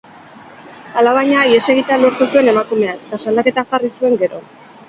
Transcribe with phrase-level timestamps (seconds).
[1.01, 4.43] Alabaina, ihes egitea lortu zuen emakumeak, eta salaketa jarri zuen gero.